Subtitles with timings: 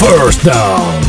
[0.00, 1.00] First Down.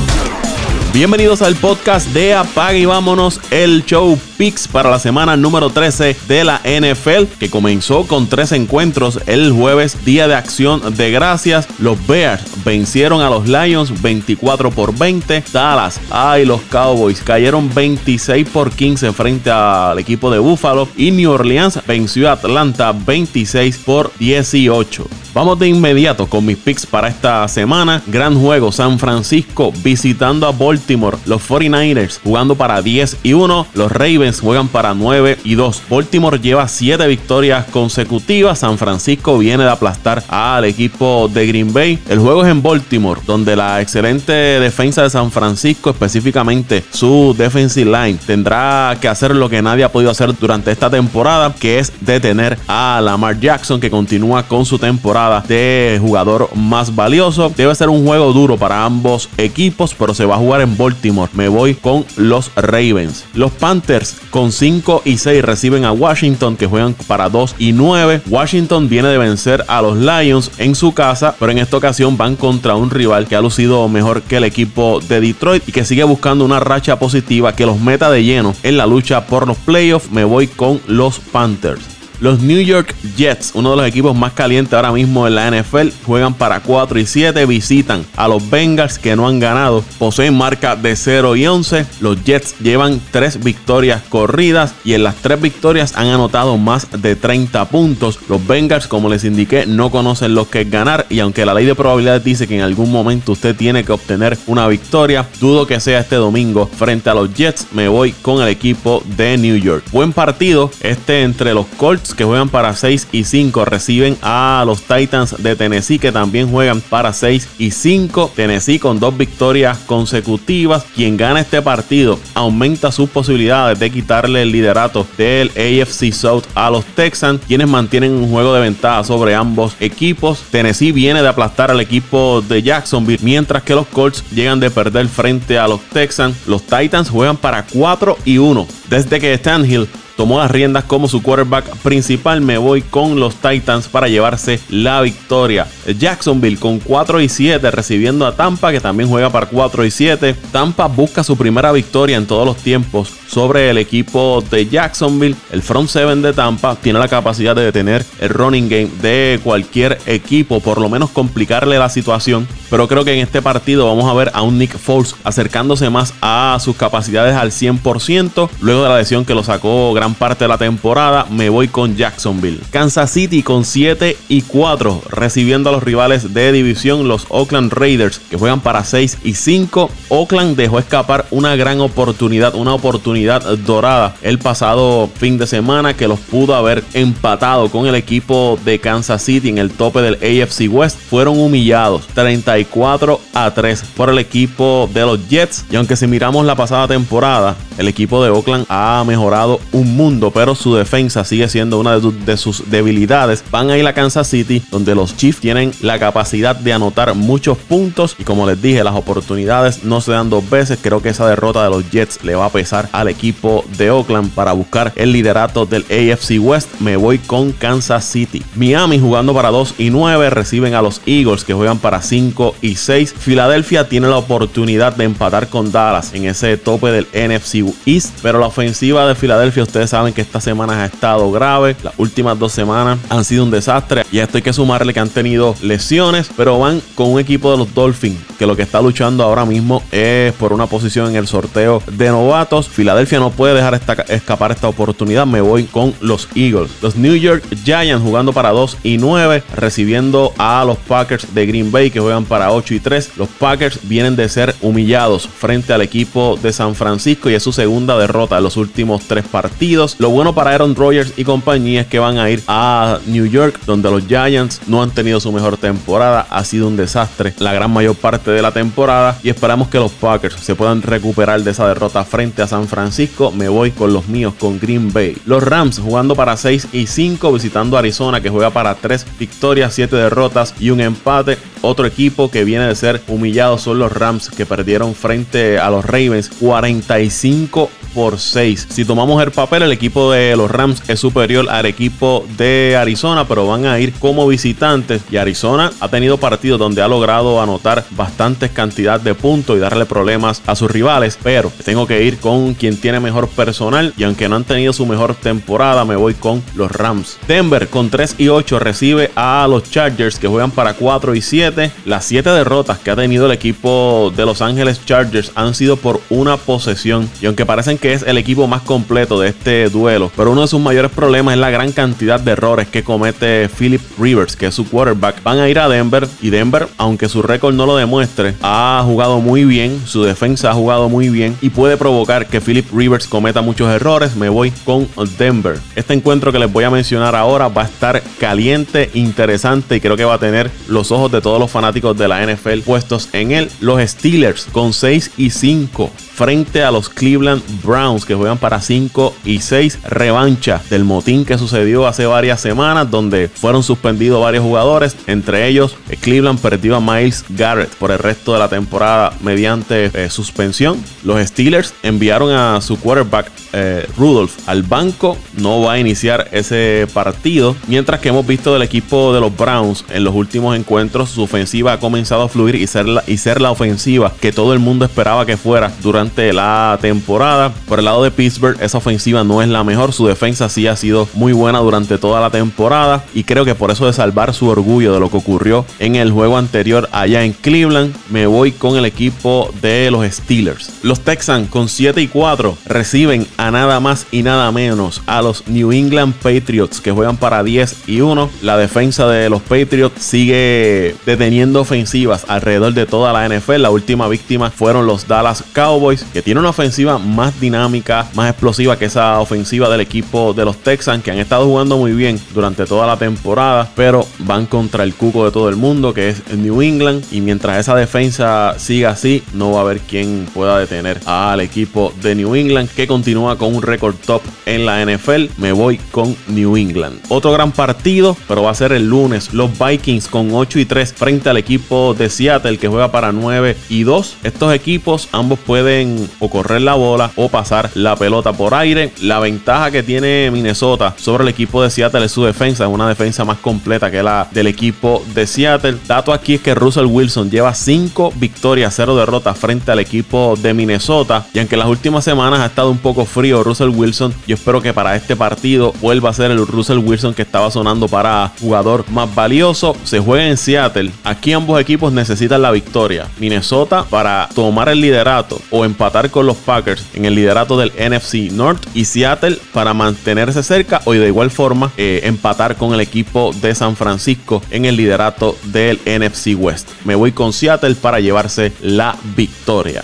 [0.93, 6.15] Bienvenidos al podcast de Apaga y vámonos el show Picks para la semana número 13
[6.27, 11.67] de la NFL que comenzó con tres encuentros el jueves, día de acción de gracias.
[11.79, 15.43] Los Bears vencieron a los Lions 24 por 20.
[15.51, 21.31] Dallas, ay, los Cowboys cayeron 26 por 15 frente al equipo de Buffalo y New
[21.31, 25.24] Orleans venció a Atlanta 26 por 18.
[25.35, 28.01] Vamos de inmediato con mis picks para esta semana.
[28.07, 31.17] Gran juego, San Francisco visitando a Baltimore.
[31.25, 33.67] Los 49ers jugando para 10 y 1.
[33.73, 35.81] Los Ravens juegan para 9 y 2.
[35.89, 38.59] Baltimore lleva 7 victorias consecutivas.
[38.59, 41.99] San Francisco viene de aplastar al equipo de Green Bay.
[42.07, 47.91] El juego es en Baltimore, donde la excelente defensa de San Francisco, específicamente su defensive
[47.91, 51.91] line, tendrá que hacer lo que nadie ha podido hacer durante esta temporada, que es
[51.99, 57.51] detener a Lamar Jackson, que continúa con su temporada de jugador más valioso.
[57.55, 61.31] Debe ser un juego duro para ambos equipos, pero se va a jugar en Baltimore.
[61.33, 63.25] Me voy con los Ravens.
[63.33, 68.21] Los Panthers con 5 y 6 reciben a Washington que juegan para 2 y 9.
[68.29, 72.35] Washington viene de vencer a los Lions en su casa, pero en esta ocasión van
[72.35, 76.03] contra un rival que ha lucido mejor que el equipo de Detroit y que sigue
[76.03, 80.11] buscando una racha positiva que los meta de lleno en la lucha por los playoffs.
[80.11, 81.94] Me voy con los Panthers.
[82.19, 85.89] Los New York Jets, uno de los equipos más calientes ahora mismo en la NFL,
[86.05, 90.75] juegan para 4 y 7, visitan a los Bengals que no han ganado, poseen marca
[90.75, 91.85] de 0 y 11.
[91.99, 97.15] Los Jets llevan 3 victorias corridas y en las 3 victorias han anotado más de
[97.15, 98.19] 30 puntos.
[98.29, 101.65] Los Bengals, como les indiqué, no conocen lo que es ganar y aunque la ley
[101.65, 105.79] de probabilidades dice que en algún momento usted tiene que obtener una victoria, dudo que
[105.79, 107.67] sea este domingo frente a los Jets.
[107.73, 109.83] Me voy con el equipo de New York.
[109.91, 114.81] Buen partido este entre los Colts que juegan para 6 y 5 reciben a los
[114.81, 118.31] Titans de Tennessee que también juegan para 6 y 5.
[118.35, 120.85] Tennessee con dos victorias consecutivas.
[120.95, 126.69] Quien gana este partido aumenta sus posibilidades de quitarle el liderato del AFC South a
[126.69, 130.43] los Texans, quienes mantienen un juego de ventaja sobre ambos equipos.
[130.51, 135.07] Tennessee viene de aplastar al equipo de Jacksonville, mientras que los Colts llegan de perder
[135.07, 136.47] frente a los Texans.
[136.47, 141.21] Los Titans juegan para 4 y 1 desde que Stanhill tomó las riendas como su
[141.21, 142.41] quarterback principal.
[142.41, 145.67] Me voy con los Titans para llevarse la victoria.
[145.99, 150.35] Jacksonville con 4 y 7 recibiendo a Tampa que también juega para 4 y 7.
[150.51, 155.35] Tampa busca su primera victoria en todos los tiempos sobre el equipo de Jacksonville.
[155.51, 159.97] El front seven de Tampa tiene la capacidad de detener el running game de cualquier
[160.05, 162.47] equipo, por lo menos complicarle la situación.
[162.69, 166.13] Pero creo que en este partido vamos a ver a un Nick Foles acercándose más
[166.21, 168.49] a sus capacidades al 100%.
[168.61, 171.95] Luego de la lesión que lo sacó gran parte de la temporada, me voy con
[171.95, 172.59] Jacksonville.
[172.71, 178.19] Kansas City con 7 y 4, recibiendo a los rivales de división, los Oakland Raiders,
[178.19, 179.89] que juegan para 6 y 5.
[180.09, 186.07] Oakland dejó escapar una gran oportunidad, una oportunidad dorada el pasado fin de semana que
[186.07, 190.69] los pudo haber empatado con el equipo de Kansas City en el tope del AFC
[190.69, 190.97] West.
[190.97, 195.65] Fueron humillados 34 a 3 por el equipo de los Jets.
[195.69, 200.31] Y aunque si miramos la pasada temporada, el equipo de Oakland ha mejorado un mundo,
[200.31, 203.43] pero su defensa sigue siendo una de, sus debilidades.
[203.51, 207.57] Van a ir a Kansas City, donde los Chiefs tienen la capacidad de anotar muchos
[207.57, 208.15] puntos.
[208.17, 210.79] Y como les dije, las oportunidades no se dan dos veces.
[210.81, 214.53] Creo que esa derrota de los Jets le va a pesar equipo de Oakland para
[214.53, 216.79] buscar el liderato del AFC West.
[216.79, 218.43] Me voy con Kansas City.
[218.55, 222.75] Miami jugando para 2 y 9 reciben a los Eagles que juegan para 5 y
[222.75, 223.13] 6.
[223.17, 228.39] Filadelfia tiene la oportunidad de empatar con Dallas en ese tope del NFC East, pero
[228.39, 231.75] la ofensiva de Filadelfia, ustedes saben que esta semana ha estado grave.
[231.83, 234.03] Las últimas dos semanas han sido un desastre.
[234.11, 237.51] Y a esto hay que sumarle que han tenido lesiones, pero van con un equipo
[237.51, 241.15] de los Dolphins que lo que está luchando ahora mismo es por una posición en
[241.15, 242.67] el sorteo de novatos.
[242.67, 245.25] Filadelfia no puede dejar escapar esta oportunidad.
[245.25, 246.71] Me voy con los Eagles.
[246.81, 251.71] Los New York Giants jugando para 2 y 9, recibiendo a los Packers de Green
[251.71, 253.11] Bay que juegan para 8 y 3.
[253.17, 257.51] Los Packers vienen de ser humillados frente al equipo de San Francisco y es su
[257.51, 259.95] segunda derrota en los últimos tres partidos.
[259.99, 263.59] Lo bueno para Aaron Rodgers y compañía es que van a ir a New York,
[263.65, 266.27] donde los Giants no han tenido su mejor temporada.
[266.29, 269.91] Ha sido un desastre la gran mayor parte de la temporada y esperamos que los
[269.91, 272.84] Packers se puedan recuperar de esa derrota frente a San Francisco.
[273.33, 275.17] Me voy con los míos, con Green Bay.
[275.25, 279.95] Los Rams jugando para 6 y 5, visitando Arizona, que juega para 3 victorias, 7
[279.95, 281.37] derrotas y un empate.
[281.65, 285.85] Otro equipo que viene de ser humillado son los Rams que perdieron frente a los
[285.85, 288.67] Ravens 45 por 6.
[288.69, 293.25] Si tomamos el papel, el equipo de los Rams es superior al equipo de Arizona,
[293.25, 295.01] pero van a ir como visitantes.
[295.09, 299.85] Y Arizona ha tenido partidos donde ha logrado anotar bastantes cantidad de puntos y darle
[299.85, 301.17] problemas a sus rivales.
[301.23, 303.93] Pero tengo que ir con quien tiene mejor personal.
[303.97, 307.17] Y aunque no han tenido su mejor temporada, me voy con los Rams.
[307.27, 311.54] Denver con 3 y 8 recibe a los Chargers que juegan para 4 y 7.
[311.85, 316.01] Las 7 derrotas que ha tenido el equipo de Los Ángeles Chargers han sido por
[316.09, 317.09] una posesión.
[317.21, 320.47] Y aunque parecen que es el equipo más completo de este duelo, pero uno de
[320.47, 324.55] sus mayores problemas es la gran cantidad de errores que comete Philip Rivers, que es
[324.55, 325.23] su quarterback.
[325.23, 329.19] Van a ir a Denver y Denver, aunque su récord no lo demuestre, ha jugado
[329.19, 333.41] muy bien, su defensa ha jugado muy bien y puede provocar que Philip Rivers cometa
[333.41, 334.15] muchos errores.
[334.15, 334.87] Me voy con
[335.17, 335.59] Denver.
[335.75, 339.97] Este encuentro que les voy a mencionar ahora va a estar caliente, interesante y creo
[339.97, 343.31] que va a tener los ojos de todos los fanáticos de la NFL puestos en
[343.31, 343.49] él.
[343.59, 349.13] Los Steelers con 6 y 5 frente a los Cleveland Browns que juegan para 5
[349.25, 354.95] y 6 revancha del motín que sucedió hace varias semanas donde fueron suspendidos varios jugadores,
[355.07, 359.91] entre ellos eh, Cleveland perdió a Miles Garrett por el resto de la temporada mediante
[359.93, 360.81] eh, suspensión.
[361.03, 366.87] Los Steelers enviaron a su quarterback eh, Rudolph al banco, no va a iniciar ese
[366.93, 371.23] partido, mientras que hemos visto del equipo de los Browns en los últimos encuentros su
[371.23, 374.59] ofensiva ha comenzado a fluir y ser la, y ser la ofensiva que todo el
[374.59, 375.71] mundo esperaba que fuera
[376.15, 377.53] la temporada.
[377.67, 379.93] Por el lado de Pittsburgh, esa ofensiva no es la mejor.
[379.93, 383.03] Su defensa sí ha sido muy buena durante toda la temporada.
[383.13, 386.11] Y creo que por eso de salvar su orgullo de lo que ocurrió en el
[386.11, 390.71] juego anterior allá en Cleveland, me voy con el equipo de los Steelers.
[390.83, 395.47] Los Texans con 7 y 4 reciben a nada más y nada menos a los
[395.47, 398.29] New England Patriots que juegan para 10 y 1.
[398.41, 403.61] La defensa de los Patriots sigue deteniendo ofensivas alrededor de toda la NFL.
[403.61, 408.77] La última víctima fueron los Dallas Cowboys que tiene una ofensiva más dinámica, más explosiva
[408.77, 412.65] que esa ofensiva del equipo de los Texans, que han estado jugando muy bien durante
[412.65, 416.61] toda la temporada, pero van contra el cuco de todo el mundo, que es New
[416.61, 417.03] England.
[417.11, 421.93] Y mientras esa defensa siga así, no va a haber quien pueda detener al equipo
[422.01, 425.25] de New England, que continúa con un récord top en la NFL.
[425.37, 426.99] Me voy con New England.
[427.09, 429.33] Otro gran partido, pero va a ser el lunes.
[429.33, 433.55] Los Vikings con 8 y 3 frente al equipo de Seattle, que juega para 9
[433.69, 434.17] y 2.
[434.23, 435.84] Estos equipos ambos pueden
[436.19, 438.91] o correr la bola o pasar la pelota por aire.
[439.01, 442.87] La ventaja que tiene Minnesota sobre el equipo de Seattle es su defensa, es una
[442.87, 445.77] defensa más completa que la del equipo de Seattle.
[445.87, 450.53] Dato aquí es que Russell Wilson lleva 5 victorias, 0 derrotas frente al equipo de
[450.53, 451.25] Minnesota.
[451.33, 454.73] Y aunque las últimas semanas ha estado un poco frío Russell Wilson, yo espero que
[454.73, 459.13] para este partido vuelva a ser el Russell Wilson que estaba sonando para jugador más
[459.13, 459.75] valioso.
[459.83, 460.91] Se juega en Seattle.
[461.03, 463.07] Aquí ambos equipos necesitan la victoria.
[463.19, 468.31] Minnesota para tomar el liderato o empatar con los Packers en el liderato del NFC
[468.31, 473.33] North y Seattle para mantenerse cerca o de igual forma eh, empatar con el equipo
[473.41, 476.69] de San Francisco en el liderato del NFC West.
[476.85, 479.83] Me voy con Seattle para llevarse la victoria.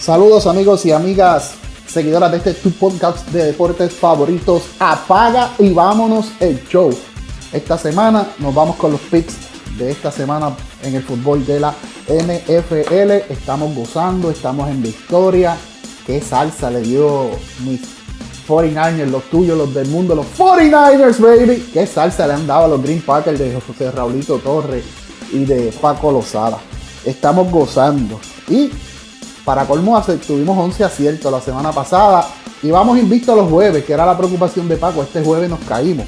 [0.00, 1.56] Saludos amigos y amigas
[1.86, 4.62] seguidoras de este tu podcast de deportes favoritos.
[4.78, 6.90] Apaga y vámonos el show.
[7.52, 9.36] Esta semana nos vamos con los picks
[9.76, 11.74] de esta semana en el fútbol de la
[12.08, 13.32] NFL.
[13.32, 15.56] Estamos gozando, estamos en victoria.
[16.06, 17.30] Qué salsa le dio
[17.64, 17.80] mis
[18.46, 21.68] 49ers, los tuyos, los del mundo, los 49ers, baby.
[21.72, 24.84] Qué salsa le han dado a los Green Packers de José Raulito Torres
[25.32, 26.58] y de Paco Lozada.
[27.04, 28.20] Estamos gozando.
[28.48, 28.70] Y
[29.44, 32.26] para colmo, tuvimos 11 aciertos la semana pasada.
[32.62, 35.02] Y vamos invictos los jueves, que era la preocupación de Paco.
[35.02, 36.06] Este jueves nos caímos.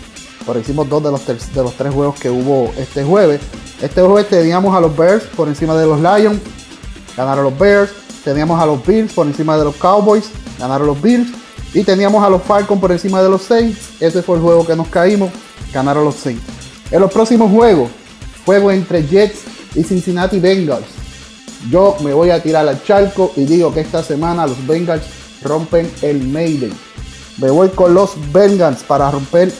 [0.49, 3.39] Por hicimos dos de los, de los tres juegos que hubo este jueves.
[3.83, 6.41] Este jueves teníamos a los Bears por encima de los Lions,
[7.15, 7.91] ganaron los Bears.
[8.25, 11.29] Teníamos a los Bills por encima de los Cowboys, ganaron los Bills.
[11.75, 14.01] Y teníamos a los Falcons por encima de los Saints.
[14.01, 15.31] Ese fue el juego que nos caímos,
[15.71, 16.43] ganaron los Saints.
[16.91, 17.91] En los próximos juegos,
[18.47, 19.41] juego entre Jets
[19.75, 20.87] y Cincinnati Bengals.
[21.71, 25.05] Yo me voy a tirar al charco y digo que esta semana los Bengals
[25.43, 26.73] rompen el Maiden.
[27.37, 29.53] Me voy con los Bengals para romper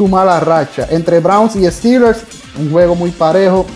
[0.00, 0.86] su mala racha.
[0.88, 2.22] Entre Browns y Steelers,
[2.58, 3.66] un juego muy parejo.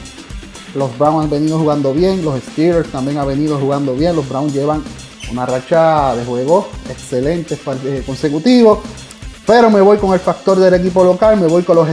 [0.75, 4.17] Los Browns han venido jugando bien, los Steelers también han venido jugando bien.
[4.17, 4.83] Los Browns llevan
[5.31, 8.79] una racha de juego excelente eh, consecutivos.
[9.47, 11.89] Pero me voy con el factor del equipo local, me voy con los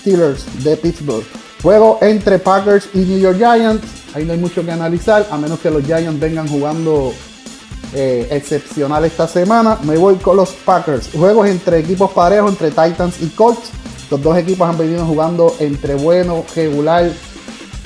[0.00, 1.26] Steelers de Pittsburgh.
[1.62, 3.86] Juego entre Packers y New York Giants.
[4.14, 7.12] Ahí no hay mucho que analizar, a menos que los Giants vengan jugando
[7.92, 9.78] eh, excepcional esta semana.
[9.82, 11.10] Me voy con los Packers.
[11.12, 13.70] Juegos entre equipos parejos, entre Titans y Colts.
[14.10, 17.10] Los dos equipos han venido jugando entre bueno, regular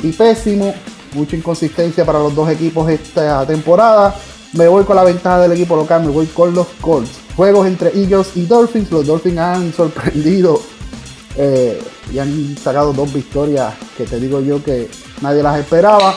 [0.02, 0.74] y pésimo.
[1.14, 4.14] Mucha inconsistencia para los dos equipos esta temporada.
[4.52, 7.10] Me voy con la ventaja del equipo local, me voy con los Colts.
[7.36, 8.90] Juegos entre Eagles y Dolphins.
[8.90, 10.60] Los Dolphins han sorprendido
[11.36, 11.80] eh,
[12.12, 14.88] y han sacado dos victorias que te digo yo que
[15.20, 16.14] nadie las esperaba.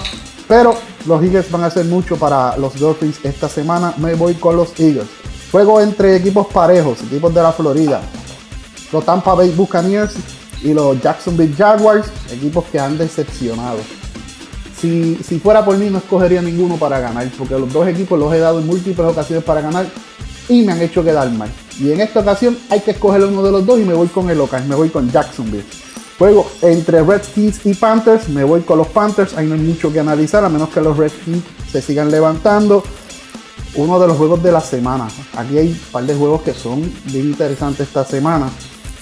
[0.52, 3.94] Pero los Eagles van a hacer mucho para los Dolphins esta semana.
[3.96, 5.08] Me voy con los Eagles.
[5.50, 8.02] Juego entre equipos parejos, equipos de la Florida.
[8.92, 10.14] Los Tampa Bay Buccaneers
[10.62, 13.78] y los Jacksonville Jaguars, equipos que han decepcionado.
[14.78, 18.34] Si, si, fuera por mí no escogería ninguno para ganar, porque los dos equipos los
[18.34, 19.86] he dado en múltiples ocasiones para ganar
[20.50, 21.50] y me han hecho quedar mal.
[21.80, 24.30] Y en esta ocasión hay que escoger uno de los dos y me voy con
[24.30, 25.64] el local, me voy con Jacksonville.
[26.22, 28.30] Juego entre Redskins y Panthers.
[28.30, 29.36] Me voy con los Panthers.
[29.36, 32.84] Ahí no hay mucho que analizar, a menos que los Redskins se sigan levantando.
[33.74, 35.08] Uno de los juegos de la semana.
[35.36, 38.52] Aquí hay un par de juegos que son bien interesantes esta semana.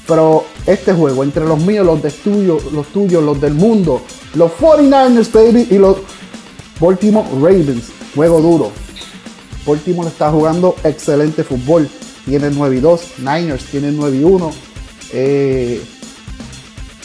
[0.07, 4.01] Pero este juego, entre los míos, los de tuyo, los tuyos, los del mundo,
[4.35, 5.97] los 49ers, baby, y los
[6.79, 7.89] Baltimore Ravens.
[8.15, 8.71] Juego duro.
[9.67, 11.89] Baltimore está jugando excelente fútbol.
[12.23, 13.01] Tiene 9 y 2.
[13.17, 14.51] Niners tiene 9 y 1.
[15.11, 15.81] Eh,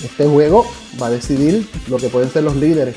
[0.05, 0.67] este juego
[1.01, 2.95] va a decidir lo que pueden ser los líderes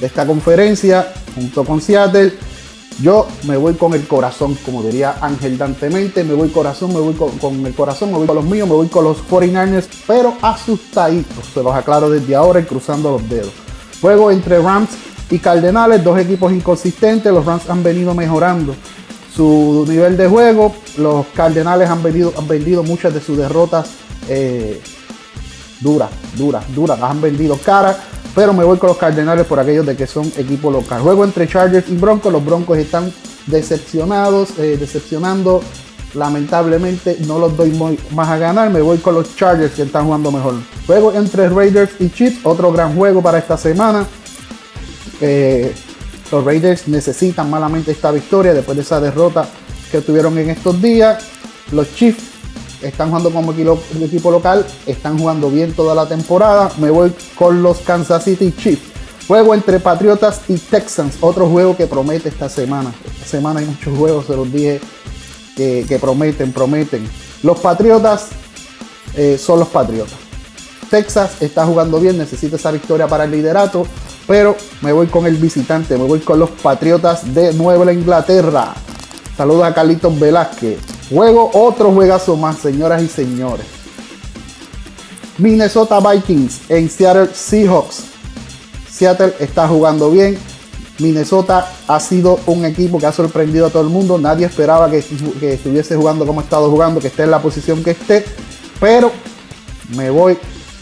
[0.00, 2.32] de esta conferencia junto con Seattle.
[3.02, 7.14] Yo me voy con el corazón, como diría Ángel Dantemente, me voy corazón, me voy
[7.14, 11.46] con, el corazón, me voy con los míos, me voy con los 49ers, pero asustaditos,
[11.54, 13.52] se los aclaro desde ahora y cruzando los dedos.
[14.02, 14.90] Juego entre Rams
[15.30, 18.74] y Cardenales, dos equipos inconsistentes, los Rams han venido mejorando
[19.34, 23.88] su nivel de juego, los Cardenales han, venido, han vendido muchas de sus derrotas
[24.28, 24.80] eh,
[25.80, 27.96] duras, duras, duras, las han vendido caras,
[28.34, 31.00] pero me voy con los Cardenales por aquellos de que son equipo local.
[31.00, 33.12] Juego entre Chargers y Broncos, los Broncos están
[33.46, 35.62] decepcionados, eh, decepcionando.
[36.14, 37.70] Lamentablemente no los doy
[38.14, 40.54] más a ganar, me voy con los Chargers que están jugando mejor.
[40.86, 44.06] Juego entre Raiders y Chiefs, otro gran juego para esta semana.
[45.20, 45.72] Eh,
[46.32, 49.48] los Raiders necesitan malamente esta victoria después de esa derrota
[49.90, 51.24] que tuvieron en estos días.
[51.72, 52.39] Los Chiefs
[52.82, 56.70] están jugando como equipo local, están jugando bien toda la temporada.
[56.78, 58.90] Me voy con los Kansas City Chiefs.
[59.28, 62.92] Juego entre Patriotas y Texans, otro juego que promete esta semana.
[63.14, 64.80] Esta semana hay muchos juegos, se los dije,
[65.56, 67.08] que, prometen, prometen.
[67.42, 68.28] Los Patriotas
[69.14, 70.18] eh, son los Patriotas.
[70.90, 73.86] Texas está jugando bien, necesita esa victoria para el liderato,
[74.26, 78.74] pero me voy con el visitante, me voy con los Patriotas de Nueva Inglaterra.
[79.36, 80.99] Saludos a Carlitos Velázquez.
[81.10, 83.66] Juego otro juegazo más, señoras y señores.
[85.38, 88.04] Minnesota Vikings en Seattle Seahawks.
[88.88, 90.38] Seattle está jugando bien.
[91.00, 94.18] Minnesota ha sido un equipo que ha sorprendido a todo el mundo.
[94.18, 97.92] Nadie esperaba que, estuviese jugando como ha estado jugando, que esté en la posición que
[97.92, 98.24] esté.
[98.78, 99.10] Pero
[99.96, 100.38] me voy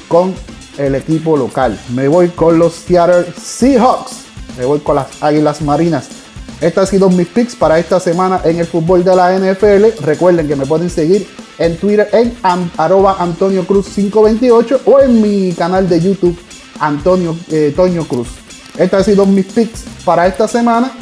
[0.08, 0.34] con
[0.76, 1.78] el equipo local.
[1.94, 4.24] Me voy con los Seattle Seahawks.
[4.58, 6.17] Me voy con las Águilas Marinas.
[6.60, 10.02] Estos han sido mis picks para esta semana en el fútbol de la NFL.
[10.04, 12.36] Recuerden que me pueden seguir en Twitter en
[12.76, 16.38] arroba Antonio Cruz 528 o en mi canal de YouTube
[16.80, 18.28] Antonio eh, Toño Cruz.
[18.76, 20.92] Estos han sido mis picks para esta semana.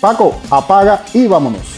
[0.00, 1.73] Paco, apaga y vámonos.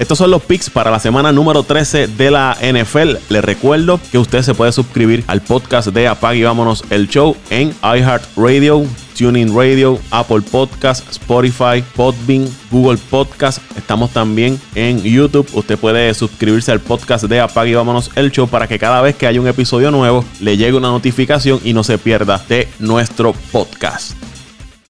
[0.00, 3.16] Estos son los picks para la semana número 13 de la NFL.
[3.28, 7.36] Les recuerdo que usted se puede suscribir al podcast de Apague y Vámonos el Show
[7.50, 8.86] en iHeartRadio,
[9.18, 13.58] TuneIn Radio, Apple Podcast, Spotify, Podbean, Google Podcast.
[13.76, 15.46] Estamos también en YouTube.
[15.52, 19.16] Usted puede suscribirse al podcast de Apague y Vámonos el Show para que cada vez
[19.16, 23.34] que haya un episodio nuevo le llegue una notificación y no se pierda de nuestro
[23.52, 24.29] podcast.